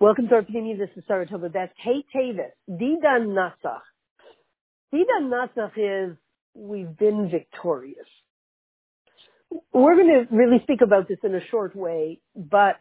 Welcome 0.00 0.28
to 0.28 0.36
our 0.36 0.40
opinion. 0.40 0.78
This 0.78 0.88
is 0.96 1.04
Sarah 1.06 1.26
Tova 1.26 1.52
Best. 1.52 1.74
Hey 1.76 2.02
Tavis, 2.16 2.52
Dida 2.70 3.20
Nasach. 3.20 3.82
Dida 4.94 5.20
Nasach 5.20 5.72
is 5.76 6.16
we've 6.54 6.96
been 6.96 7.28
victorious. 7.30 8.06
We're 9.74 9.96
going 9.96 10.26
to 10.26 10.34
really 10.34 10.60
speak 10.62 10.80
about 10.82 11.06
this 11.06 11.18
in 11.22 11.34
a 11.34 11.46
short 11.50 11.76
way, 11.76 12.18
but 12.34 12.76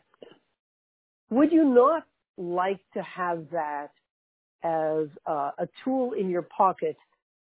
would 1.30 1.52
you 1.52 1.66
not 1.66 2.04
like 2.38 2.80
to 2.94 3.04
have 3.04 3.48
that 3.52 3.90
as 4.64 5.10
a 5.28 5.68
tool 5.84 6.14
in 6.14 6.30
your 6.30 6.44
pocket 6.44 6.96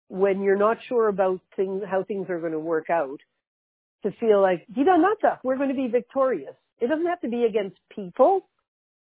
when 0.09 0.41
you're 0.41 0.57
not 0.57 0.75
sure 0.89 1.07
about 1.07 1.39
things, 1.55 1.83
how 1.89 2.03
things 2.03 2.29
are 2.29 2.41
going 2.41 2.51
to 2.51 2.59
work 2.59 2.89
out? 2.89 3.21
To 4.03 4.11
feel 4.19 4.41
like, 4.41 4.67
Dida 4.75 4.97
Nasach, 4.97 5.37
we're 5.41 5.55
going 5.55 5.69
to 5.69 5.75
be 5.75 5.87
victorious. 5.87 6.55
It 6.81 6.87
doesn't 6.89 7.05
have 7.05 7.21
to 7.21 7.29
be 7.29 7.45
against 7.45 7.77
people 7.95 8.41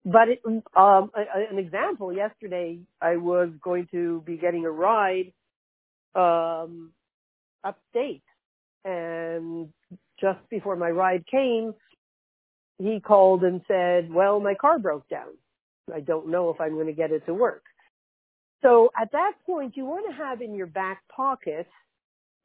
but 0.05 0.29
it, 0.29 0.41
um, 0.77 1.11
an 1.15 1.59
example, 1.59 2.13
yesterday 2.13 2.79
I 3.01 3.17
was 3.17 3.49
going 3.63 3.87
to 3.91 4.23
be 4.25 4.37
getting 4.37 4.65
a 4.65 4.71
ride 4.71 5.33
um, 6.15 6.91
upstate, 7.63 8.23
and 8.85 9.69
just 10.21 10.39
before 10.49 10.75
my 10.75 10.89
ride 10.89 11.25
came, 11.27 11.73
he 12.79 12.99
called 13.01 13.43
and 13.43 13.61
said, 13.67 14.13
"Well, 14.13 14.39
my 14.39 14.55
car 14.55 14.79
broke 14.79 15.09
down. 15.09 15.33
I 15.93 16.01
don't 16.01 16.29
know 16.29 16.49
if 16.51 16.61
I'm 16.61 16.73
going 16.73 16.87
to 16.87 16.93
get 16.93 17.11
it 17.11 17.25
to 17.27 17.33
work." 17.33 17.63
So 18.63 18.91
at 18.99 19.11
that 19.13 19.33
point, 19.45 19.77
you 19.77 19.85
want 19.85 20.05
to 20.09 20.15
have 20.15 20.41
in 20.41 20.55
your 20.55 20.67
back 20.67 21.01
pocket 21.15 21.67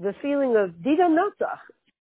the 0.01 0.15
feeling 0.23 0.57
of 0.57 0.71
dida 0.83 1.09
natzach. 1.09 1.59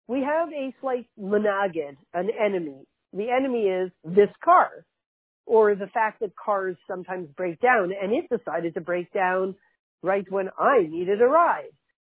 We 0.08 0.20
have 0.22 0.50
a 0.50 0.74
slight 0.80 1.06
managed, 1.18 1.98
an 2.14 2.30
enemy. 2.40 2.84
The 3.12 3.30
enemy 3.30 3.64
is 3.64 3.90
this 4.04 4.30
car 4.44 4.70
or 5.46 5.74
the 5.74 5.86
fact 5.86 6.20
that 6.20 6.32
cars 6.36 6.76
sometimes 6.88 7.28
break 7.36 7.60
down 7.60 7.92
and 8.00 8.12
it 8.12 8.28
decided 8.28 8.74
to 8.74 8.80
break 8.80 9.12
down 9.12 9.54
right 10.02 10.24
when 10.30 10.48
I 10.58 10.86
needed 10.88 11.22
a 11.22 11.26
ride. 11.26 11.72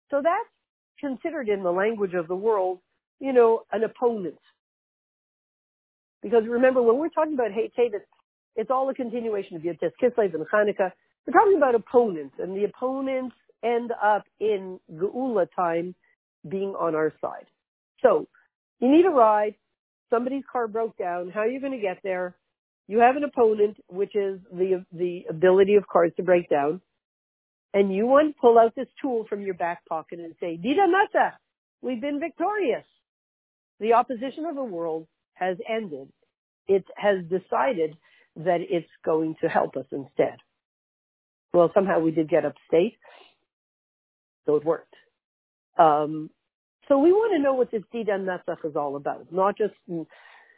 So 0.10 0.22
that's 0.24 0.50
considered 1.00 1.50
in 1.50 1.64
the 1.64 1.72
language 1.72 2.14
of 2.14 2.28
the 2.28 2.36
world, 2.36 2.80
you 3.20 3.34
know, 3.34 3.64
an 3.72 3.84
opponent. 3.84 4.40
Because 6.24 6.44
remember, 6.50 6.82
when 6.82 6.98
we're 6.98 7.10
talking 7.10 7.34
about 7.34 7.52
hate, 7.52 7.74
hate, 7.76 7.92
it's, 8.56 8.72
all 8.72 8.90
a 8.90 8.94
continuation 8.94 9.56
of 9.56 9.62
Yud 9.62 9.78
Kislev 10.02 10.34
and 10.34 10.46
Hanukkah. 10.52 10.92
We're 11.26 11.34
talking 11.34 11.58
about 11.58 11.76
opponents, 11.76 12.36
and 12.40 12.56
the 12.56 12.64
opponents 12.64 13.36
end 13.64 13.92
up 14.04 14.24
in 14.40 14.80
Geula 14.92 15.48
time 15.56 15.94
being 16.50 16.70
on 16.70 16.96
our 16.96 17.14
side. 17.22 17.46
So, 18.02 18.28
you 18.80 18.90
need 18.90 19.06
a 19.06 19.10
ride. 19.10 19.56
Somebody's 20.10 20.44
car 20.52 20.68
broke 20.68 20.98
down. 20.98 21.30
How 21.30 21.42
are 21.42 21.48
you 21.48 21.60
going 21.60 21.74
to 21.74 21.80
get 21.80 22.00
there? 22.04 22.36
You 22.88 23.00
have 23.00 23.18
an 23.18 23.24
opponent, 23.24 23.78
which 23.88 24.16
is 24.16 24.40
the 24.52 24.86
the 24.92 25.26
ability 25.30 25.76
of 25.76 25.88
cards 25.88 26.16
to 26.18 26.24
break 26.24 26.50
down, 26.50 26.82
and 27.74 27.94
you 27.94 28.08
want 28.08 28.34
to 28.34 28.42
pull 28.42 28.58
out 28.58 28.76
this 28.76 28.88
tool 29.02 29.26
from 29.30 29.42
your 29.42 29.56
back 29.56 29.86
pocket 29.86 30.20
and 30.20 30.34
say, 30.40 30.58
"Dida 30.58 30.90
Nata, 30.90 31.38
we've 31.82 32.02
been 32.02 32.20
victorious. 32.20 32.86
The 33.80 33.94
opposition 33.94 34.46
of 34.46 34.56
the 34.56 34.64
world 34.64 35.08
has 35.34 35.58
ended. 35.68 36.12
It 36.68 36.86
has 36.96 37.24
decided 37.26 37.98
that 38.38 38.62
it's 38.62 38.88
going 39.04 39.36
to 39.42 39.50
help 39.50 39.76
us 39.76 39.86
instead." 39.92 40.38
Well, 41.54 41.72
somehow 41.74 42.00
we 42.00 42.12
did 42.12 42.30
get 42.30 42.46
upstate, 42.46 42.98
so 44.46 44.56
it 44.56 44.64
worked. 44.64 44.96
Um, 45.78 46.30
so 46.88 46.98
we 47.00 47.12
want 47.12 47.34
to 47.36 47.42
know 47.42 47.54
what 47.54 47.70
this 47.70 47.84
Dida 47.94 48.18
Natsach 48.18 48.64
is 48.64 48.76
all 48.78 48.96
about, 48.96 49.32
not 49.32 49.58
just 49.58 49.74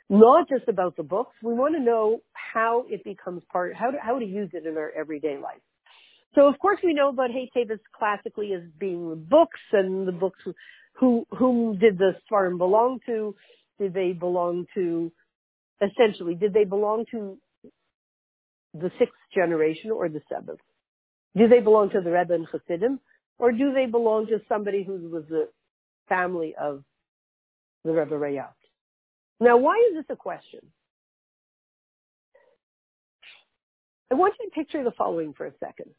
not 0.09 0.49
just 0.49 0.67
about 0.67 0.95
the 0.97 1.03
books. 1.03 1.35
We 1.43 1.53
want 1.53 1.75
to 1.75 1.81
know 1.81 2.21
how 2.33 2.85
it 2.89 3.03
becomes 3.03 3.43
part, 3.51 3.75
how 3.75 3.91
to, 3.91 3.97
how 4.01 4.19
to 4.19 4.25
use 4.25 4.49
it 4.53 4.65
in 4.65 4.77
our 4.77 4.91
everyday 4.97 5.37
life. 5.37 5.61
So 6.35 6.47
of 6.47 6.57
course 6.59 6.79
we 6.83 6.93
know 6.93 7.09
about 7.09 7.31
Hey 7.31 7.49
Tavis 7.55 7.79
classically 7.97 8.53
as 8.53 8.61
being 8.79 9.09
the 9.09 9.15
books 9.15 9.59
and 9.71 10.07
the 10.07 10.11
books 10.11 10.39
who, 10.93 11.25
whom 11.31 11.79
did 11.79 11.97
the 11.97 12.13
Sforim 12.29 12.57
belong 12.57 12.99
to? 13.05 13.35
Did 13.79 13.93
they 13.93 14.11
belong 14.11 14.65
to, 14.75 15.11
essentially, 15.81 16.35
did 16.35 16.53
they 16.53 16.65
belong 16.65 17.05
to 17.11 17.37
the 18.73 18.91
sixth 18.99 19.15
generation 19.33 19.91
or 19.91 20.09
the 20.09 20.21
seventh? 20.29 20.59
Do 21.37 21.47
they 21.47 21.61
belong 21.61 21.89
to 21.91 22.01
the 22.01 22.11
Rebbe 22.11 22.33
and 22.33 22.47
Chassidim? 22.51 22.99
Or 23.37 23.51
do 23.53 23.73
they 23.73 23.85
belong 23.85 24.27
to 24.27 24.39
somebody 24.49 24.83
who 24.83 25.09
was 25.09 25.23
the 25.29 25.47
family 26.09 26.55
of 26.59 26.83
the 27.85 27.93
Rebbe 27.93 28.15
Rayatz? 28.15 28.58
Now, 29.39 29.57
why 29.57 29.75
is 29.91 29.97
this 29.97 30.05
a 30.09 30.17
question? 30.17 30.61
I 34.11 34.15
want 34.15 34.35
you 34.39 34.49
to 34.49 34.51
picture 34.55 34.83
the 34.83 34.91
following 34.97 35.33
for 35.33 35.47
a 35.47 35.53
second. 35.59 35.91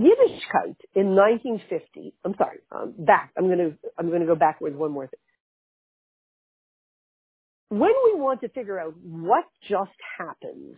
Yiddishkeit 0.00 0.76
in 0.94 1.14
1950, 1.14 2.14
I'm 2.24 2.34
sorry, 2.38 2.58
um, 2.72 2.94
back, 2.98 3.32
I'm 3.38 3.46
going 3.46 3.58
to, 3.58 3.78
I'm 3.98 4.08
going 4.08 4.20
to 4.22 4.26
go 4.26 4.36
backwards 4.36 4.76
one 4.76 4.92
more 4.92 5.06
thing. 5.06 5.20
When 7.70 7.92
we 8.04 8.20
want 8.20 8.42
to 8.42 8.48
figure 8.50 8.78
out 8.80 8.94
what 9.02 9.44
just 9.68 9.92
happened, 10.18 10.76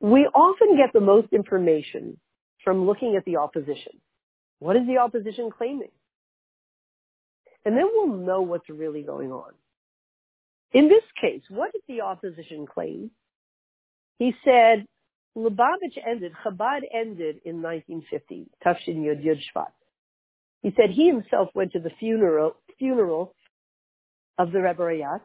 we 0.00 0.20
often 0.26 0.76
get 0.76 0.92
the 0.94 1.00
most 1.00 1.28
information 1.32 2.18
from 2.64 2.86
looking 2.86 3.16
at 3.16 3.24
the 3.24 3.36
opposition. 3.36 3.92
What 4.60 4.76
is 4.76 4.86
the 4.86 4.98
opposition 4.98 5.50
claiming? 5.56 5.90
And 7.64 7.76
then 7.76 7.84
we'll 7.92 8.16
know 8.16 8.42
what's 8.42 8.68
really 8.68 9.02
going 9.02 9.32
on. 9.32 9.52
In 10.72 10.88
this 10.88 11.02
case, 11.20 11.42
what 11.48 11.72
did 11.72 11.82
the 11.88 12.02
opposition 12.02 12.66
claim? 12.66 13.10
He 14.18 14.32
said, 14.44 14.86
Lubavitch 15.36 15.98
ended, 16.06 16.32
Chabad 16.44 16.80
ended 16.92 17.40
in 17.44 17.62
1950, 17.62 18.46
Tafshin 18.64 19.02
Yud 19.02 19.24
Yud 19.24 19.40
Shvat. 19.54 19.72
He 20.62 20.72
said 20.76 20.90
he 20.90 21.06
himself 21.06 21.48
went 21.54 21.72
to 21.72 21.80
the 21.80 21.90
funeral, 21.98 22.56
funeral 22.78 23.34
of 24.38 24.52
the 24.52 24.60
Rebbe 24.60 24.82
Rayatz, 24.82 25.20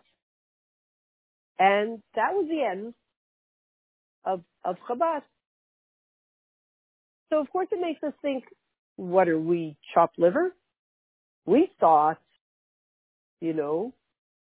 and 1.59 2.01
that 2.15 2.33
was 2.33 2.47
the 2.49 2.63
end 2.63 2.93
of, 4.25 4.41
of 4.63 4.77
Chabad. 4.89 5.21
So 7.29 7.39
of 7.39 7.49
course 7.49 7.67
it 7.71 7.81
makes 7.81 8.03
us 8.03 8.13
think, 8.21 8.45
what 8.95 9.27
are 9.27 9.39
we, 9.39 9.77
chopped 9.93 10.17
liver? 10.17 10.55
We 11.45 11.69
thought 11.79 12.17
you 13.41 13.53
know, 13.53 13.93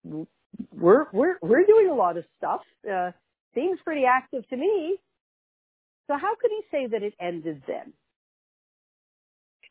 we're 0.05 1.07
we're 1.13 1.37
we're 1.43 1.67
doing 1.67 1.89
a 1.91 1.95
lot 1.95 2.17
of 2.17 2.25
stuff. 2.39 2.61
Uh, 2.91 3.13
seems 3.55 3.79
pretty 3.85 4.05
active 4.05 4.49
to 4.49 4.57
me. 4.57 4.97
So 6.07 6.15
how 6.21 6.35
could 6.41 6.51
he 6.51 6.63
say 6.71 6.87
that 6.89 7.03
it 7.03 7.15
ended 7.21 7.63
then? 7.67 7.93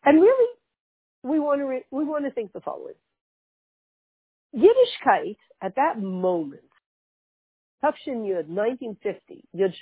And 0.05 0.21
really, 0.21 0.55
we 1.23 1.39
want 1.39 1.61
to 1.61 1.65
re- 1.65 1.85
we 1.91 2.05
want 2.05 2.25
to 2.25 2.31
think 2.31 2.53
the 2.53 2.61
following: 2.61 2.95
Yiddishkeit 4.55 5.37
at 5.61 5.75
that 5.75 5.99
moment, 6.01 6.61
Tafshin 7.83 8.23
Yud, 8.25 8.47
1950, 8.47 9.45
Yud 9.55 9.73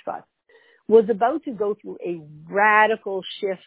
was 0.88 1.04
about 1.10 1.44
to 1.44 1.52
go 1.52 1.76
through 1.80 1.98
a 2.04 2.20
radical 2.50 3.22
shift 3.40 3.62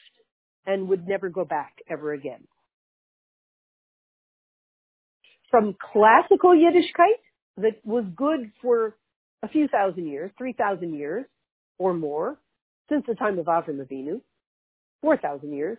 and 0.66 0.88
would 0.90 1.08
never 1.08 1.30
go 1.30 1.46
back 1.46 1.76
ever 1.90 2.14
again 2.14 2.42
from 5.52 5.76
classical 5.94 6.52
Yiddishkeit 6.52 7.20
that 7.58 7.86
was 7.86 8.06
good 8.16 8.52
for 8.62 8.96
a 9.44 9.50
few 9.50 9.68
thousand 9.68 10.08
years, 10.08 10.32
3,000 10.38 10.96
years 10.96 11.26
or 11.78 11.94
more, 11.94 12.40
since 12.90 13.04
the 13.08 13.16
time 13.16 13.38
of 13.38 13.46
Avram 13.46 13.86
Avinu, 13.86 14.22
4,000 15.02 15.54
years, 15.54 15.78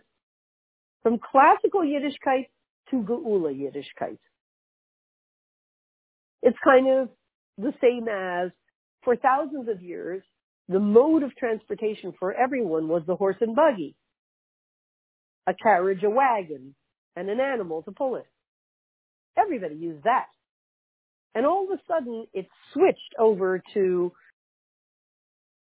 from 1.01 1.19
classical 1.19 1.81
Yiddishkeit 1.81 2.47
to 2.91 2.97
Geula 2.97 3.51
Yiddishkeit. 3.53 4.19
It's 6.41 6.57
kind 6.63 6.89
of 6.89 7.09
the 7.57 7.73
same 7.81 8.07
as 8.07 8.51
for 9.03 9.15
thousands 9.15 9.69
of 9.69 9.81
years, 9.81 10.23
the 10.69 10.79
mode 10.79 11.23
of 11.23 11.35
transportation 11.35 12.13
for 12.19 12.33
everyone 12.33 12.87
was 12.87 13.03
the 13.05 13.15
horse 13.15 13.35
and 13.41 13.55
buggy, 13.55 13.95
a 15.47 15.53
carriage, 15.53 16.03
a 16.03 16.09
wagon, 16.09 16.75
and 17.15 17.29
an 17.29 17.39
animal 17.39 17.83
to 17.83 17.91
pull 17.91 18.15
it. 18.15 18.27
Everybody 19.37 19.75
used 19.75 20.03
that. 20.03 20.27
And 21.35 21.45
all 21.45 21.65
of 21.65 21.77
a 21.77 21.81
sudden 21.87 22.27
it 22.33 22.47
switched 22.73 23.15
over 23.17 23.61
to 23.73 24.11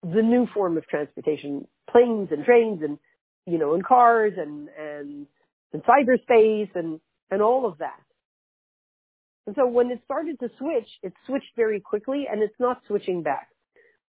the 0.03 0.21
new 0.21 0.47
form 0.53 0.77
of 0.77 0.87
transportation, 0.87 1.67
planes 1.91 2.29
and 2.31 2.45
trains 2.45 2.81
and, 2.81 2.97
you 3.45 3.57
know, 3.57 3.73
and 3.73 3.85
cars 3.85 4.33
and, 4.37 4.69
and, 4.79 5.27
and 5.73 5.83
cyberspace 5.83 6.69
and, 6.75 6.99
and 7.29 7.41
all 7.41 7.65
of 7.65 7.79
that. 7.79 7.99
And 9.45 9.55
so 9.55 9.67
when 9.67 9.91
it 9.91 9.99
started 10.05 10.39
to 10.39 10.49
switch, 10.57 10.87
it 11.03 11.13
switched 11.25 11.55
very 11.55 11.81
quickly 11.81 12.27
and 12.31 12.41
it's 12.41 12.59
not 12.59 12.81
switching 12.87 13.23
back. 13.23 13.49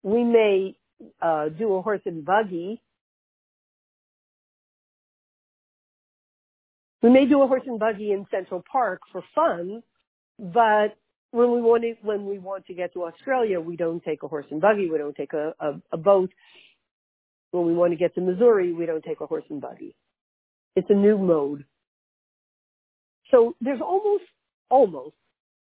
We 0.03 0.23
may 0.23 0.77
uh, 1.21 1.49
do 1.49 1.75
a 1.75 1.83
horse 1.83 2.03
and 2.05 2.25
buggy 2.25 2.81
We 7.03 7.11
may 7.11 7.27
do 7.27 7.43
a 7.43 7.47
horse 7.47 7.63
and 7.67 7.79
buggy 7.81 8.13
in 8.13 8.27
Central 8.31 8.63
Park 8.71 9.01
for 9.11 9.23
fun, 9.35 9.83
but 10.39 10.97
when 11.33 11.53
we 11.53 11.61
want 11.61 11.83
to, 11.83 11.95
when 12.03 12.27
we 12.27 12.39
want 12.39 12.67
to 12.67 12.75
get 12.75 12.93
to 12.95 13.05
Australia, 13.05 13.61
we 13.61 13.77
don't 13.77 14.03
take 14.05 14.23
a 14.23 14.29
horse 14.29 14.47
and 14.51 14.61
buggy. 14.61 14.89
We 14.91 14.99
don't 14.99 15.17
take 15.17 15.33
a, 15.33 15.55
a, 15.61 15.81
a 15.93 15.97
boat. 15.97 16.31
When 17.51 17.67
we 17.67 17.75
want 17.75 17.93
to 17.93 17.97
get 17.97 18.15
to 18.15 18.21
Missouri, 18.21 18.73
we 18.73 18.87
don't 18.87 19.05
take 19.05 19.21
a 19.21 19.27
horse 19.27 19.45
and 19.51 19.61
buggy. 19.61 19.97
It's 20.77 20.89
a 20.91 20.95
new 20.95 21.19
mode. 21.19 21.65
So 23.31 23.57
there's 23.61 23.81
almost, 23.81 24.25
almost 24.71 25.17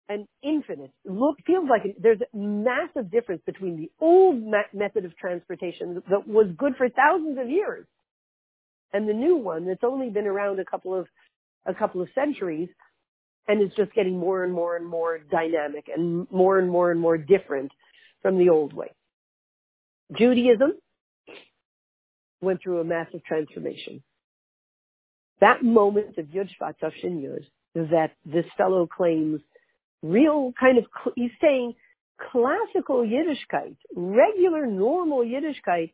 an 0.09 0.27
infinite 0.43 0.91
look 1.05 1.37
feels 1.47 1.69
like 1.69 1.83
there's 2.01 2.21
a 2.21 2.37
massive 2.37 3.11
difference 3.11 3.43
between 3.47 3.77
the 3.77 3.91
old 4.01 4.43
method 4.73 5.05
of 5.05 5.17
transportation 5.17 6.03
that 6.11 6.27
was 6.27 6.47
good 6.57 6.75
for 6.77 6.89
thousands 6.89 7.39
of 7.39 7.49
years 7.49 7.87
and 8.93 9.09
the 9.09 9.13
new 9.13 9.37
one 9.37 9.67
that's 9.67 9.85
only 9.85 10.11
been 10.11 10.27
around 10.27 10.61
a 10.61 10.65
couple 10.65 10.99
of 10.99 11.07
a 11.69 11.75
couple 11.75 12.01
of 12.01 12.09
centuries 12.15 12.69
and 13.47 13.63
is 13.63 13.71
just 13.77 13.93
getting 13.95 14.19
more 14.19 14.45
and 14.45 14.53
more 14.53 14.77
and 14.77 14.87
more 14.87 15.19
dynamic 15.31 15.87
and 15.95 16.27
more 16.31 16.59
and 16.59 16.71
more 16.71 16.91
and 16.91 17.01
more 17.01 17.17
different 17.19 17.71
from 18.23 18.39
the 18.39 18.49
old 18.49 18.73
way. 18.73 18.89
Judaism 20.17 20.73
went 22.41 22.63
through 22.63 22.81
a 22.81 22.85
massive 22.85 23.23
transformation. 23.25 24.03
That 25.41 25.63
moment 25.63 26.19
of 26.19 26.27
Yud 26.27 26.49
Shvat 26.61 26.75
Tafshin 26.83 27.23
Yud 27.23 27.45
that 27.91 28.13
this 28.25 28.47
fellow 28.57 28.87
claims 28.87 29.41
real 30.03 30.53
kind 30.59 30.79
of, 30.79 30.85
he's 31.15 31.31
saying 31.41 31.75
classical 32.33 33.05
Yiddishkeit, 33.05 33.77
regular 33.95 34.67
normal 34.67 35.19
Yiddishkeit 35.19 35.93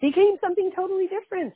became 0.00 0.36
something 0.40 0.70
totally 0.74 1.06
different. 1.08 1.54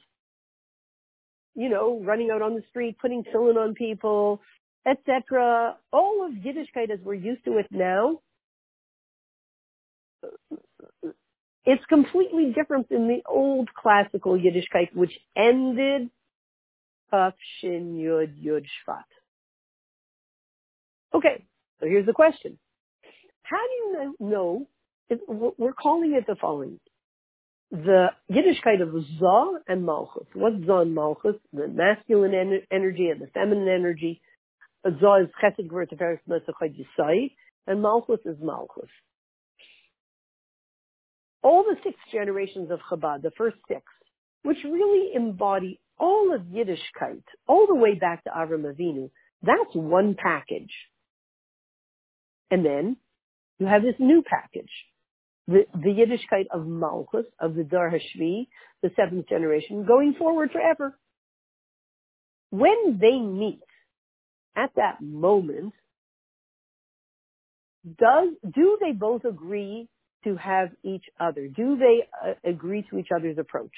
You 1.61 1.69
know, 1.69 2.01
running 2.03 2.31
out 2.31 2.41
on 2.41 2.55
the 2.55 2.63
street, 2.71 2.97
putting 2.99 3.23
tefillin 3.23 3.57
on 3.57 3.75
people, 3.75 4.41
etc. 4.87 5.77
All 5.93 6.27
of 6.27 6.33
Yiddishkeit 6.33 6.91
as 6.91 7.01
we're 7.05 7.13
used 7.13 7.45
to 7.45 7.59
it 7.59 7.67
now, 7.71 8.21
it's 11.67 11.85
completely 11.87 12.55
different 12.55 12.89
than 12.89 13.09
the 13.09 13.21
old 13.29 13.69
classical 13.75 14.39
Yiddishkeit, 14.39 14.95
which 14.95 15.13
ended 15.37 16.09
Tafshin 17.13 17.99
Yud 17.99 18.43
Yud 18.43 18.65
Shvat. 18.65 19.05
Okay, 21.15 21.45
so 21.79 21.87
here's 21.87 22.07
the 22.07 22.15
question. 22.15 22.59
How 23.43 23.59
do 23.59 23.73
you 23.93 24.15
know, 24.21 24.67
we're 25.29 25.75
calling 25.75 26.15
it 26.15 26.27
the 26.27 26.37
following. 26.41 26.81
The 27.71 28.09
Yiddishkeit 28.31 28.83
of 28.83 28.93
Zah 29.19 29.59
and 29.69 29.85
Malchus. 29.85 30.27
What's 30.35 30.65
Zah 30.67 30.81
and 30.81 30.95
Malchus? 30.95 31.37
The 31.53 31.69
masculine 31.69 32.35
en- 32.35 32.63
energy 32.73 33.09
and 33.09 33.21
the 33.21 33.29
feminine 33.29 33.69
energy. 33.69 34.21
Zah 34.85 35.23
is 35.23 35.29
Chesed 35.43 35.69
Gvur 35.69 35.87
Tiferes 35.87 36.19
Netzach 36.29 36.55
Hod 36.59 36.75
Yesod, 36.75 37.33
and 37.67 37.83
Malchus 37.83 38.21
is 38.25 38.37
Malchus. 38.41 38.91
All 41.43 41.63
the 41.63 41.77
six 41.85 41.97
generations 42.13 42.71
of 42.71 42.81
Chabad, 42.91 43.23
the 43.23 43.31
first 43.39 43.57
six, 43.69 43.83
which 44.43 44.59
really 44.65 45.15
embody 45.15 45.81
all 45.99 46.35
of 46.35 46.43
Yiddishkeit, 46.43 47.23
all 47.47 47.67
the 47.67 47.75
way 47.75 47.95
back 47.95 48.25
to 48.25 48.31
Avram 48.31 48.65
Avinu, 48.65 49.11
that's 49.43 49.75
one 49.75 50.17
package. 50.21 50.73
And 52.51 52.65
then 52.65 52.97
you 53.59 53.67
have 53.67 53.83
this 53.83 53.95
new 53.99 54.23
package, 54.23 54.71
the, 55.51 55.89
Yiddishkeit 55.89 56.47
of 56.53 56.67
Malchus, 56.67 57.27
of 57.41 57.55
the 57.55 57.65
Dor 57.65 57.91
Hashvi, 57.91 58.49
the 58.83 58.91
seventh 58.97 59.29
generation, 59.29 59.85
going 59.87 60.15
forward 60.15 60.51
forever. 60.53 60.97
When 62.51 62.99
they 63.01 63.19
meet 63.19 63.61
at 64.57 64.71
that 64.77 65.01
moment, 65.01 65.73
does, 67.99 68.29
do 68.55 68.79
they 68.81 68.93
both 68.93 69.25
agree 69.25 69.89
to 70.25 70.37
have 70.37 70.71
each 70.83 71.05
other? 71.19 71.49
Do 71.49 71.79
they 71.79 72.07
uh, 72.25 72.35
agree 72.45 72.85
to 72.91 72.99
each 72.99 73.09
other's 73.15 73.39
approach? 73.39 73.73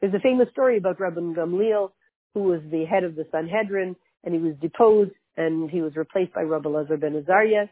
There's 0.00 0.14
a 0.14 0.20
famous 0.20 0.48
story 0.50 0.78
about 0.78 0.98
Rabban 0.98 1.34
Gamliel, 1.34 1.90
who 2.34 2.42
was 2.42 2.60
the 2.70 2.84
head 2.84 3.04
of 3.04 3.14
the 3.14 3.26
Sanhedrin, 3.30 3.96
and 4.24 4.34
he 4.34 4.40
was 4.40 4.54
deposed 4.60 5.12
and 5.36 5.70
he 5.70 5.82
was 5.82 5.96
replaced 5.96 6.32
by 6.32 6.42
Rabbi 6.42 6.68
Lazar 6.68 6.96
ben 6.96 7.16
Azariah. 7.16 7.68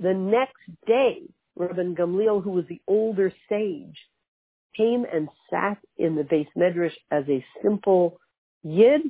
The 0.00 0.14
next 0.14 0.62
day, 0.86 1.22
Rabban 1.58 1.96
Gamliel, 1.96 2.42
who 2.42 2.50
was 2.50 2.64
the 2.68 2.80
older 2.86 3.32
sage, 3.48 3.98
came 4.76 5.04
and 5.12 5.28
sat 5.50 5.78
in 5.96 6.14
the 6.14 6.22
beis 6.22 6.46
medrash 6.56 6.94
as 7.10 7.24
a 7.28 7.44
simple 7.62 8.20
yid, 8.62 9.00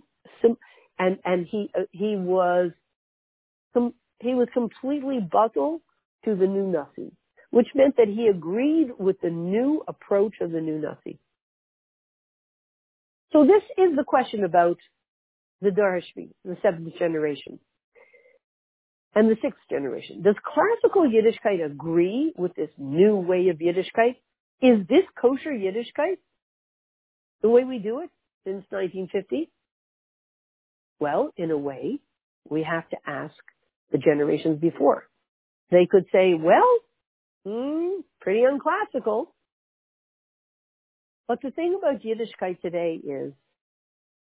sim, 0.40 0.56
and 0.98 1.18
and 1.24 1.46
he 1.46 1.70
uh, 1.78 1.82
he 1.92 2.16
was 2.16 2.72
com, 3.74 3.92
he 4.20 4.34
was 4.34 4.48
completely 4.54 5.20
buckled 5.20 5.82
to 6.24 6.34
the 6.34 6.46
new 6.46 6.66
Nasi, 6.66 7.12
which 7.50 7.68
meant 7.74 7.96
that 7.98 8.08
he 8.08 8.28
agreed 8.28 8.88
with 8.98 9.20
the 9.20 9.30
new 9.30 9.84
approach 9.86 10.36
of 10.40 10.52
the 10.52 10.60
new 10.60 10.78
Nasi. 10.78 11.18
So 13.32 13.44
this 13.44 13.62
is 13.76 13.94
the 13.94 14.04
question 14.04 14.44
about 14.44 14.78
the 15.60 15.70
Dor 15.70 16.00
Hashvi, 16.00 16.30
the 16.44 16.56
seventh 16.62 16.96
generation 16.98 17.58
and 19.14 19.30
the 19.30 19.36
sixth 19.42 19.60
generation. 19.70 20.22
Does 20.22 20.36
classical 20.44 21.02
Yiddishkeit 21.02 21.64
agree 21.64 22.32
with 22.36 22.54
this 22.54 22.70
new 22.78 23.16
way 23.16 23.48
of 23.48 23.58
Yiddishkeit? 23.58 24.16
Is 24.60 24.86
this 24.88 25.04
kosher 25.20 25.50
Yiddishkeit? 25.50 26.18
The 27.42 27.48
way 27.48 27.64
we 27.64 27.78
do 27.78 28.00
it 28.00 28.10
since 28.44 28.64
1950? 28.70 29.50
Well, 31.00 31.30
in 31.36 31.50
a 31.50 31.58
way, 31.58 32.00
we 32.48 32.64
have 32.64 32.88
to 32.90 32.96
ask 33.06 33.34
the 33.92 33.98
generations 33.98 34.60
before. 34.60 35.08
They 35.70 35.86
could 35.90 36.06
say, 36.12 36.34
well, 36.34 36.78
hmm, 37.46 38.00
pretty 38.20 38.40
unclassical. 38.40 39.26
But 41.28 41.40
the 41.42 41.50
thing 41.50 41.78
about 41.78 42.02
Yiddishkeit 42.02 42.60
today 42.60 42.98
is, 43.02 43.32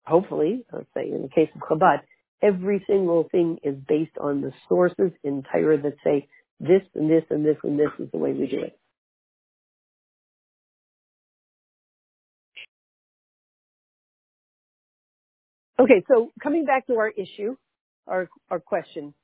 hopefully, 0.04 0.64
let's 0.72 0.88
say 0.94 1.08
in 1.10 1.22
the 1.22 1.28
case 1.28 1.48
of 1.54 1.60
Chabad, 1.60 2.00
every 2.42 2.84
single 2.86 3.28
thing 3.30 3.58
is 3.62 3.76
based 3.88 4.16
on 4.20 4.40
the 4.40 4.52
sources 4.68 5.12
in 5.24 5.42
Torah 5.52 5.80
that 5.82 5.94
say 6.04 6.28
this 6.60 6.82
and 6.94 7.10
this 7.10 7.24
and 7.30 7.44
this 7.44 7.56
and 7.62 7.78
this 7.78 7.90
is 7.98 8.10
the 8.12 8.18
way 8.18 8.32
we 8.32 8.46
do 8.46 8.62
it. 8.62 8.78
Okay, 15.80 16.02
so 16.08 16.32
coming 16.42 16.64
back 16.64 16.88
to 16.88 16.94
our 16.94 17.08
issue, 17.08 17.56
our, 18.08 18.28
our 18.50 18.58
question. 18.58 19.14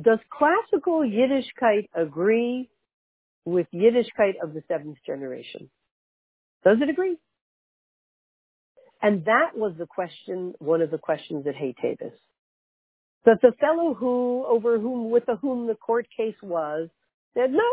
Does 0.00 0.18
classical 0.30 1.00
Yiddishkeit 1.00 1.88
agree 1.94 2.68
with 3.46 3.66
Yiddishkeit 3.72 4.34
of 4.42 4.52
the 4.52 4.62
seventh 4.68 4.98
generation? 5.06 5.70
Does 6.64 6.78
it 6.82 6.90
agree? 6.90 7.16
And 9.02 9.24
that 9.26 9.50
was 9.54 9.74
the 9.78 9.86
question, 9.86 10.54
one 10.58 10.80
of 10.80 10.90
the 10.90 10.98
questions 10.98 11.46
at 11.46 11.54
Hay 11.54 11.74
Tavis. 11.82 12.12
That 13.24 13.38
the 13.42 13.52
fellow 13.60 13.94
who, 13.94 14.44
over 14.46 14.78
whom, 14.78 15.10
with 15.10 15.24
whom 15.40 15.66
the 15.66 15.74
court 15.74 16.06
case 16.16 16.36
was, 16.42 16.88
said, 17.34 17.50
no, 17.50 17.64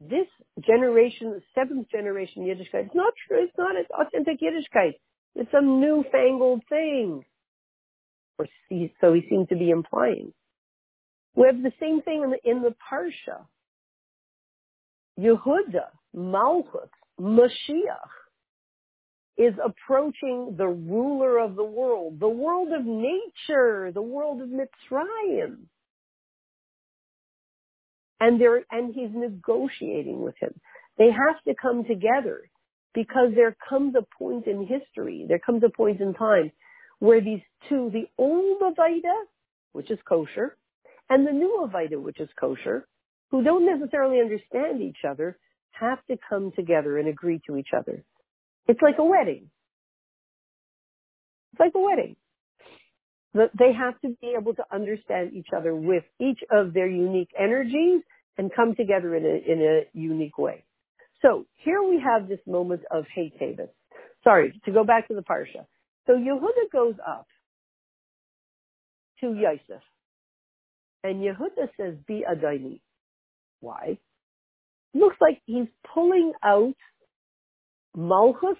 this 0.00 0.26
generation, 0.64 1.40
seventh 1.54 1.90
generation 1.90 2.42
Yiddishkeit, 2.42 2.86
it's 2.86 2.94
not 2.94 3.14
true, 3.26 3.44
it's 3.44 3.56
not 3.58 3.76
authentic 3.98 4.38
Yiddishkeit. 4.40 4.94
It's 5.34 5.50
some 5.50 5.80
newfangled 5.80 6.62
thing. 6.68 7.24
Or 8.38 8.46
so 9.00 9.12
he 9.12 9.26
seemed 9.28 9.48
to 9.48 9.56
be 9.56 9.70
implying. 9.70 10.32
We 11.34 11.46
have 11.46 11.62
the 11.62 11.72
same 11.80 12.02
thing 12.02 12.22
in 12.22 12.30
the, 12.30 12.50
in 12.50 12.62
the 12.62 12.74
Parsha. 12.90 13.46
Yehuda, 15.18 15.86
Malchut, 16.14 16.90
Mashiach 17.20 18.10
is 19.36 19.54
approaching 19.64 20.54
the 20.56 20.66
ruler 20.66 21.38
of 21.38 21.56
the 21.56 21.64
world, 21.64 22.20
the 22.20 22.28
world 22.28 22.68
of 22.72 22.84
nature, 22.84 23.90
the 23.92 24.02
world 24.02 24.40
of 24.40 24.48
Mitzrayim. 24.48 25.66
And 28.20 28.40
they 28.40 28.46
and 28.70 28.94
he's 28.94 29.10
negotiating 29.12 30.22
with 30.22 30.36
him. 30.40 30.54
They 30.98 31.10
have 31.10 31.42
to 31.48 31.54
come 31.60 31.84
together 31.84 32.48
because 32.94 33.32
there 33.34 33.56
comes 33.68 33.94
a 33.96 34.06
point 34.18 34.46
in 34.46 34.66
history, 34.66 35.26
there 35.28 35.40
comes 35.40 35.62
a 35.64 35.76
point 35.76 36.00
in 36.00 36.14
time 36.14 36.52
where 37.00 37.20
these 37.20 37.42
two, 37.68 37.90
the 37.92 38.06
old 38.16 38.60
Avaida, 38.62 39.14
which 39.72 39.90
is 39.90 39.98
kosher, 40.08 40.56
and 41.10 41.26
the 41.26 41.32
new 41.32 41.68
Avaida, 41.68 42.00
which 42.00 42.20
is 42.20 42.28
kosher, 42.40 42.86
who 43.30 43.42
don't 43.42 43.66
necessarily 43.66 44.20
understand 44.20 44.80
each 44.80 45.04
other, 45.06 45.36
have 45.72 45.98
to 46.06 46.16
come 46.28 46.52
together 46.54 46.98
and 46.98 47.08
agree 47.08 47.40
to 47.48 47.56
each 47.56 47.70
other. 47.76 48.04
It's 48.66 48.80
like 48.82 48.96
a 48.98 49.04
wedding. 49.04 49.50
It's 51.52 51.60
like 51.60 51.72
a 51.74 51.80
wedding. 51.80 52.16
They 53.34 53.72
have 53.72 54.00
to 54.02 54.16
be 54.20 54.34
able 54.38 54.54
to 54.54 54.64
understand 54.72 55.32
each 55.34 55.48
other 55.56 55.74
with 55.74 56.04
each 56.20 56.38
of 56.50 56.72
their 56.72 56.88
unique 56.88 57.30
energies 57.38 58.02
and 58.38 58.50
come 58.54 58.74
together 58.74 59.14
in 59.16 59.24
a, 59.24 59.52
in 59.52 59.60
a 59.60 59.98
unique 59.98 60.38
way. 60.38 60.64
So 61.20 61.46
here 61.64 61.82
we 61.82 62.00
have 62.00 62.28
this 62.28 62.40
moment 62.46 62.82
of 62.90 63.06
hey 63.12 63.32
Tavis. 63.40 63.70
Sorry, 64.22 64.60
to 64.64 64.72
go 64.72 64.84
back 64.84 65.08
to 65.08 65.14
the 65.14 65.22
Parsha. 65.22 65.66
So 66.06 66.12
Yehuda 66.12 66.70
goes 66.72 66.94
up 67.06 67.26
to 69.20 69.34
Yosef. 69.34 69.82
And 71.02 71.22
Yehuda 71.22 71.68
says, 71.78 71.94
be 72.06 72.24
Adoni. 72.28 72.80
Why? 73.60 73.98
Looks 74.94 75.16
like 75.20 75.40
he's 75.44 75.66
pulling 75.92 76.32
out 76.42 76.74
Malchus 77.96 78.56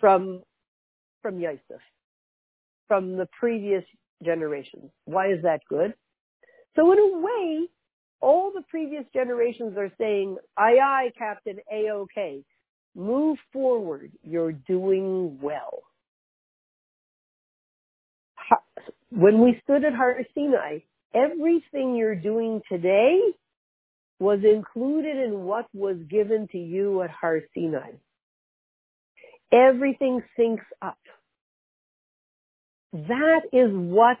from, 0.00 0.42
from 1.22 1.38
Yosef, 1.38 1.80
from 2.88 3.16
the 3.16 3.28
previous 3.38 3.84
generation. 4.24 4.90
Why 5.04 5.32
is 5.32 5.42
that 5.42 5.60
good? 5.68 5.94
So 6.76 6.92
in 6.92 6.98
a 6.98 7.18
way, 7.18 7.68
all 8.20 8.52
the 8.54 8.62
previous 8.68 9.04
generations 9.12 9.76
are 9.76 9.92
saying, 9.98 10.36
aye, 10.56 10.78
aye, 10.82 11.12
Captain, 11.16 11.58
A-OK. 11.72 12.42
Move 12.96 13.38
forward. 13.52 14.12
You're 14.22 14.52
doing 14.52 15.38
well. 15.40 15.82
When 19.10 19.42
we 19.42 19.60
stood 19.62 19.84
at 19.84 19.94
Har 19.94 20.18
Sinai, 20.34 20.78
everything 21.14 21.94
you're 21.94 22.16
doing 22.16 22.62
today 22.68 23.20
was 24.18 24.40
included 24.44 25.16
in 25.16 25.44
what 25.44 25.66
was 25.72 25.96
given 26.08 26.48
to 26.52 26.58
you 26.58 27.02
at 27.02 27.10
Har 27.10 27.40
Sinai. 27.54 27.92
Everything 29.54 30.22
syncs 30.38 30.64
up. 30.82 30.98
That 32.92 33.42
is 33.52 33.70
what 33.72 34.18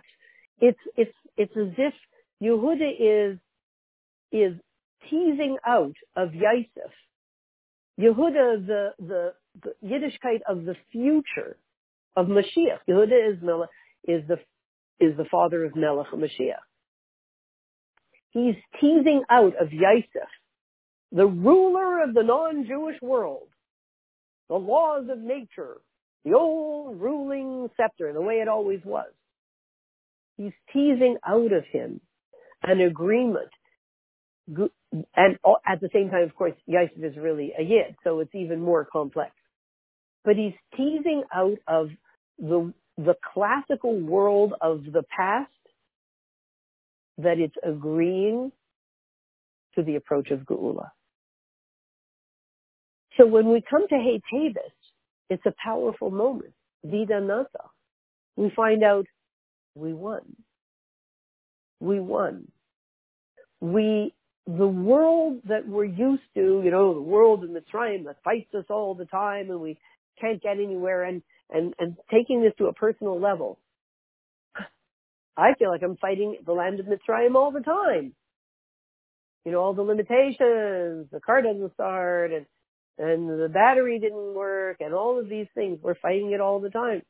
it's 0.60 0.78
it's 0.96 1.14
it's 1.36 1.52
as 1.56 1.72
if 1.78 1.94
Yehuda 2.42 3.32
is 3.32 3.38
is 4.32 4.54
teasing 5.10 5.56
out 5.66 5.94
of 6.16 6.34
Yosef. 6.34 6.92
Yehuda, 8.00 8.66
the, 8.66 8.88
the, 8.98 9.32
the 9.62 9.72
Yiddishkeit 9.84 10.40
of 10.48 10.64
the 10.64 10.74
future 10.90 11.56
of 12.16 12.26
Mashiach. 12.26 12.80
Yehuda 12.88 13.32
is, 13.32 13.42
Melech, 13.42 13.68
is 14.06 14.22
the, 14.26 14.38
is 15.00 15.16
the 15.16 15.26
father 15.30 15.64
of 15.64 15.76
Melech 15.76 16.08
Mashiach. 16.08 16.64
He's 18.30 18.56
teasing 18.80 19.22
out 19.30 19.54
of 19.60 19.72
Yosef, 19.72 20.28
the 21.12 21.26
ruler 21.26 22.02
of 22.02 22.14
the 22.14 22.24
non-Jewish 22.24 23.00
world, 23.00 23.46
the 24.48 24.56
laws 24.56 25.06
of 25.10 25.18
nature, 25.18 25.76
the 26.24 26.34
old 26.34 27.00
ruling 27.00 27.68
scepter, 27.76 28.12
the 28.12 28.20
way 28.20 28.34
it 28.34 28.48
always 28.48 28.80
was. 28.84 29.10
He's 30.36 30.52
teasing 30.72 31.16
out 31.26 31.52
of 31.52 31.64
him 31.70 32.00
an 32.62 32.80
agreement 32.80 33.50
and 34.46 35.38
at 35.66 35.80
the 35.80 35.88
same 35.92 36.10
time, 36.10 36.24
of 36.24 36.34
course, 36.34 36.54
Yosef 36.66 37.02
is 37.02 37.16
really 37.16 37.52
a 37.58 37.62
yid, 37.62 37.96
so 38.04 38.20
it's 38.20 38.34
even 38.34 38.60
more 38.60 38.84
complex. 38.84 39.32
But 40.24 40.36
he's 40.36 40.54
teasing 40.76 41.22
out 41.34 41.58
of 41.66 41.88
the 42.38 42.72
the 42.96 43.16
classical 43.34 43.98
world 43.98 44.54
of 44.60 44.84
the 44.84 45.02
past 45.16 45.50
that 47.18 47.38
it's 47.38 47.56
agreeing 47.64 48.52
to 49.74 49.82
the 49.82 49.96
approach 49.96 50.30
of 50.30 50.40
Geula. 50.40 50.90
So 53.16 53.26
when 53.26 53.48
we 53.48 53.62
come 53.68 53.86
to 53.88 53.96
Hey 53.96 54.20
Tavis, 54.32 54.72
it's 55.30 55.44
a 55.46 55.54
powerful 55.62 56.10
moment. 56.10 56.52
Vida 56.84 57.20
Nasa. 57.20 57.68
We 58.36 58.52
find 58.54 58.82
out 58.82 59.06
we 59.74 59.92
won. 59.92 60.36
We 61.80 62.00
won. 62.00 62.48
We 63.60 64.12
the 64.46 64.66
world 64.66 65.40
that 65.48 65.66
we're 65.66 65.84
used 65.84 66.22
to, 66.34 66.60
you 66.62 66.70
know, 66.70 66.92
the 66.92 67.00
world 67.00 67.44
in 67.44 67.50
Mitzrayim 67.50 68.04
that 68.04 68.16
fights 68.22 68.52
us 68.54 68.66
all 68.68 68.94
the 68.94 69.06
time 69.06 69.50
and 69.50 69.60
we 69.60 69.78
can't 70.20 70.42
get 70.42 70.58
anywhere 70.58 71.04
and, 71.04 71.22
and, 71.50 71.72
and 71.78 71.96
taking 72.10 72.42
this 72.42 72.52
to 72.58 72.66
a 72.66 72.74
personal 72.74 73.18
level. 73.18 73.58
I 75.36 75.54
feel 75.58 75.70
like 75.70 75.82
I'm 75.82 75.96
fighting 75.96 76.36
the 76.44 76.52
land 76.52 76.78
of 76.78 76.86
Mitzrayim 76.86 77.34
all 77.34 77.52
the 77.52 77.60
time. 77.60 78.12
You 79.46 79.52
know, 79.52 79.60
all 79.60 79.74
the 79.74 79.82
limitations, 79.82 81.08
the 81.10 81.20
car 81.24 81.42
doesn't 81.42 81.72
start 81.74 82.32
and, 82.32 82.46
and 82.98 83.28
the 83.28 83.48
battery 83.48 83.98
didn't 83.98 84.34
work 84.34 84.76
and 84.80 84.94
all 84.94 85.18
of 85.18 85.28
these 85.28 85.46
things. 85.54 85.78
We're 85.82 85.96
fighting 85.96 86.32
it 86.32 86.40
all 86.40 86.60
the 86.60 86.70
time. 86.70 87.02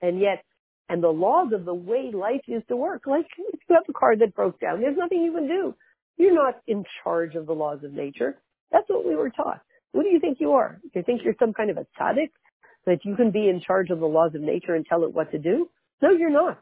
And 0.00 0.20
yet 0.20 0.44
and 0.88 1.02
the 1.02 1.08
laws 1.08 1.52
of 1.52 1.64
the 1.64 1.74
way 1.74 2.10
life 2.12 2.40
used 2.46 2.68
to 2.68 2.76
work. 2.76 3.02
Like 3.06 3.26
if 3.36 3.60
you 3.68 3.74
have 3.74 3.84
a 3.88 3.92
car 3.92 4.16
that 4.16 4.34
broke 4.34 4.58
down, 4.60 4.80
there's 4.80 4.96
nothing 4.96 5.22
you 5.22 5.32
can 5.32 5.46
do. 5.46 5.74
You're 6.16 6.34
not 6.34 6.56
in 6.66 6.84
charge 7.02 7.34
of 7.34 7.46
the 7.46 7.52
laws 7.52 7.80
of 7.84 7.92
nature. 7.92 8.40
That's 8.72 8.88
what 8.88 9.06
we 9.06 9.14
were 9.14 9.30
taught. 9.30 9.60
What 9.92 10.02
do 10.02 10.08
you 10.08 10.20
think 10.20 10.38
you 10.40 10.52
are? 10.52 10.80
Do 10.82 10.90
you 10.94 11.02
think 11.02 11.22
you're 11.24 11.36
some 11.38 11.52
kind 11.52 11.70
of 11.70 11.76
a 11.76 11.86
tzaddik 11.98 12.30
that 12.86 13.04
you 13.04 13.16
can 13.16 13.30
be 13.30 13.48
in 13.48 13.60
charge 13.60 13.90
of 13.90 14.00
the 14.00 14.06
laws 14.06 14.34
of 14.34 14.40
nature 14.40 14.74
and 14.74 14.84
tell 14.86 15.04
it 15.04 15.12
what 15.12 15.30
to 15.32 15.38
do? 15.38 15.68
No, 16.02 16.10
you're 16.10 16.30
not. 16.30 16.60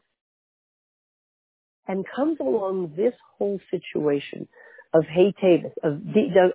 And 1.87 2.05
comes 2.15 2.37
along 2.39 2.93
this 2.97 3.13
whole 3.37 3.59
situation 3.71 4.47
of 4.93 5.03
Hey 5.05 5.33
Tavis, 5.41 5.73
of 5.83 6.01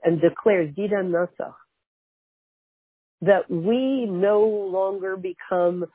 and 0.05 0.21
declares 0.21 0.75
Dida 0.75 1.03
Nasach, 1.05 1.55
that 3.23 3.51
we 3.51 4.07
no 4.07 4.43
longer 4.43 5.17
become 5.17 5.87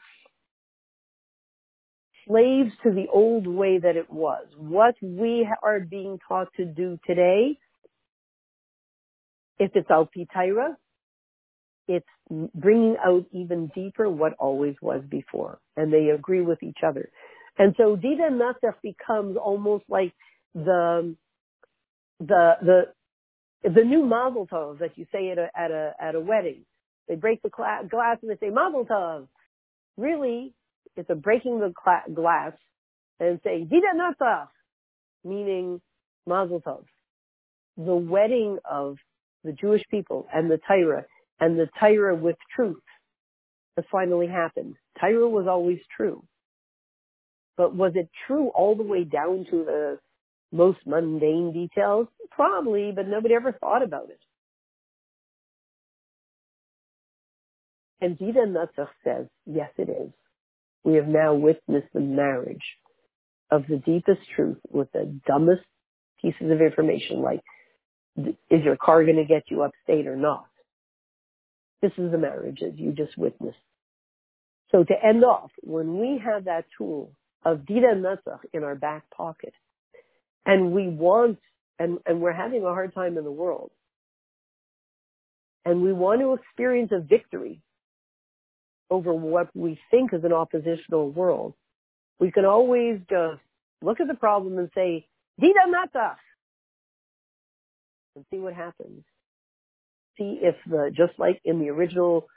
slaves 2.27 2.71
to 2.83 2.91
the 2.91 3.05
old 3.11 3.47
way 3.47 3.79
that 3.79 3.95
it 3.95 4.11
was. 4.11 4.45
What 4.57 4.95
we 5.01 5.47
are 5.63 5.79
being 5.79 6.19
taught 6.27 6.49
to 6.57 6.65
do 6.65 6.99
today, 7.07 7.57
if 9.59 9.71
it's 9.75 9.89
al 9.89 10.09
Taira, 10.33 10.77
it's 11.87 12.05
bringing 12.53 12.97
out 13.03 13.25
even 13.31 13.71
deeper 13.73 14.09
what 14.09 14.33
always 14.39 14.75
was 14.81 15.01
before. 15.09 15.59
And 15.77 15.91
they 15.91 16.09
agree 16.09 16.41
with 16.41 16.61
each 16.61 16.79
other. 16.85 17.09
And 17.57 17.73
so 17.77 17.95
Dida 17.95 18.29
Nasach 18.29 18.75
becomes 18.83 19.37
almost 19.37 19.85
like 19.89 20.13
the, 20.53 21.15
the, 22.19 22.53
the, 22.61 22.81
the 23.63 23.83
new 23.83 24.05
Mazel 24.05 24.47
Tov 24.47 24.79
that 24.79 24.97
you 24.97 25.05
say 25.11 25.29
at 25.31 25.37
a, 25.37 25.49
at 25.55 25.71
a, 25.71 25.93
at 25.99 26.15
a 26.15 26.19
wedding. 26.19 26.65
They 27.07 27.15
break 27.15 27.41
the 27.41 27.49
glass 27.49 28.17
and 28.21 28.31
they 28.31 28.37
say 28.37 28.51
Mazel 28.51 28.85
Tov. 28.85 29.27
Really, 29.97 30.53
it's 30.95 31.09
a 31.09 31.15
breaking 31.15 31.59
the 31.59 31.73
glass 32.13 32.53
and 33.19 33.39
saying 33.43 33.69
Dida 33.71 33.95
Nasach, 33.95 34.47
meaning 35.23 35.81
Mazel 36.25 36.61
Tov. 36.61 36.83
The 37.77 37.95
wedding 37.95 38.57
of 38.69 38.97
the 39.43 39.53
Jewish 39.53 39.83
people 39.89 40.27
and 40.33 40.49
the 40.49 40.59
Torah 40.67 41.05
and 41.39 41.57
the 41.57 41.69
Torah 41.79 42.15
with 42.15 42.35
truth 42.55 42.81
has 43.75 43.85
finally 43.91 44.27
happened. 44.27 44.75
Torah 44.99 45.29
was 45.29 45.47
always 45.47 45.79
true. 45.95 46.23
But 47.55 47.75
was 47.75 47.93
it 47.95 48.09
true 48.27 48.49
all 48.49 48.75
the 48.75 48.83
way 48.83 49.03
down 49.03 49.45
to 49.51 49.65
the 49.65 49.99
most 50.51 50.79
mundane 50.85 51.53
details? 51.53 52.07
Probably, 52.31 52.91
but 52.95 53.07
nobody 53.07 53.33
ever 53.35 53.51
thought 53.51 53.83
about 53.83 54.09
it. 54.09 54.19
And 57.99 58.17
Dida 58.17 58.45
Nasach 58.47 58.89
says, 59.03 59.25
yes, 59.45 59.71
it 59.77 59.89
is 59.89 60.11
we 60.87 60.95
have 60.95 61.07
now 61.07 61.33
witnessed 61.33 61.89
the 61.93 61.99
marriage 61.99 62.63
of 63.51 63.63
the 63.67 63.75
deepest 63.75 64.21
truth 64.37 64.57
with 64.71 64.89
the 64.93 65.19
dumbest 65.27 65.63
pieces 66.21 66.49
of 66.49 66.61
information 66.61 67.21
like, 67.21 67.41
is 68.17 68.63
your 68.63 68.77
car 68.77 69.03
going 69.03 69.17
to 69.17 69.25
get 69.25 69.43
you 69.49 69.63
upstate 69.63 70.07
or 70.07 70.15
not? 70.15 70.47
This 71.81 71.91
is 71.97 72.09
the 72.09 72.17
marriage 72.17 72.59
that 72.61 72.79
you 72.79 72.93
just 72.93 73.17
witnessed. 73.17 73.57
So 74.71 74.85
to 74.85 74.93
end 75.05 75.25
off, 75.25 75.51
when 75.61 75.99
we 75.99 76.21
have 76.23 76.45
that 76.45 76.65
tool 76.77 77.11
of 77.43 77.59
Dida 77.59 77.93
Nasach 77.95 78.39
in 78.53 78.63
our 78.63 78.75
back 78.75 79.03
pocket, 79.09 79.53
and 80.45 80.71
we 80.71 80.87
want, 80.87 81.39
and, 81.79 81.99
and 82.05 82.21
we're 82.21 82.33
having 82.33 82.63
a 82.63 82.67
hard 82.67 82.93
time 82.93 83.17
in 83.17 83.23
the 83.23 83.31
world, 83.31 83.71
and 85.65 85.81
we 85.81 85.93
want 85.93 86.21
to 86.21 86.33
experience 86.33 86.91
a 86.93 86.99
victory 86.99 87.61
over 88.89 89.13
what 89.13 89.49
we 89.55 89.79
think 89.91 90.13
is 90.13 90.23
an 90.23 90.33
oppositional 90.33 91.09
world, 91.11 91.53
we 92.19 92.31
can 92.31 92.45
always 92.45 92.99
just 93.09 93.41
look 93.81 93.99
at 93.99 94.07
the 94.07 94.13
problem 94.13 94.57
and 94.57 94.69
say, 94.73 95.05
Dida 95.41 95.69
Nata, 95.69 96.15
and 98.15 98.25
see 98.31 98.39
what 98.39 98.53
happens. 98.53 99.03
See 100.17 100.39
if 100.41 100.55
the, 100.65 100.91
just 100.95 101.19
like 101.19 101.39
in 101.43 101.59
the 101.59 101.69
original 101.69 102.27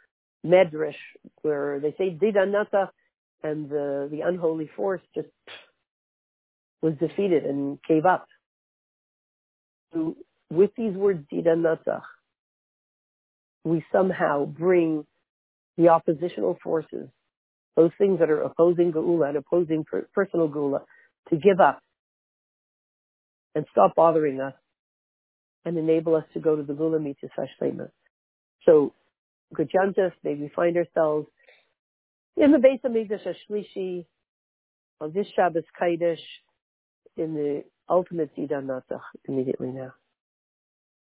Medrash, 0.45 0.95
where 1.43 1.81
they 1.81 1.95
say 1.97 2.11
Dida 2.11 2.51
Nata, 2.51 2.91
and 3.43 3.71
the, 3.71 4.09
the 4.11 4.21
unholy 4.21 4.69
force 4.77 5.01
just 5.15 5.29
was 6.83 6.95
defeated 6.99 7.45
and 7.45 7.79
gave 7.89 8.07
up. 8.07 8.27
So 9.93 10.17
with 10.51 10.71
these 10.77 10.95
words, 10.95 11.25
Dida 11.33 11.57
Natzach, 11.57 12.03
we 13.65 13.85
somehow 13.93 14.47
bring 14.47 15.05
the 15.77 15.89
oppositional 15.89 16.59
forces, 16.63 17.09
those 17.77 17.91
things 17.99 18.19
that 18.21 18.31
are 18.31 18.43
opposing 18.43 18.93
Geula 18.93 19.29
and 19.29 19.37
opposing 19.37 19.85
per- 19.85 20.09
personal 20.15 20.49
Geula, 20.49 20.83
to 21.29 21.37
give 21.37 21.61
up 21.61 21.81
and 23.55 23.67
stop 23.73 23.95
bothering 23.95 24.41
us 24.41 24.55
and 25.65 25.77
enable 25.77 26.17
us 26.17 26.25
to 26.35 26.41
go 26.41 26.57
to 26.57 26.63
the 26.63 26.73
Geula 26.73 27.03
Mitzvah 27.03 27.29
Hashlema. 27.39 27.91
So, 28.65 28.95
Good 29.53 29.71
Yontif, 29.73 30.13
may 30.23 30.35
we 30.35 30.51
find 30.55 30.77
ourselves 30.77 31.27
in 32.37 32.53
the 32.53 32.59
base 32.59 32.81
of 32.85 32.93
Mikdash 32.93 33.35
Shlishi, 33.51 34.07
on 35.01 35.13
this 35.13 35.27
Shabbos 35.35 35.65
Kaidish 35.81 36.21
in 37.21 37.35
the 37.35 37.65
ultimate 37.89 38.35
Zidan 38.37 38.67
Natzach 38.67 39.03
immediately 39.29 39.69
now. 39.69 39.93